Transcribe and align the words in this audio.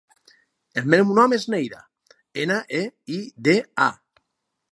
El 0.81 0.87
meu 0.93 1.11
nom 1.17 1.35
és 1.37 1.45
Neida: 1.55 1.83
ena, 2.45 2.57
e, 2.79 2.83
i, 3.17 3.19
de, 3.49 3.57
a. 3.89 3.93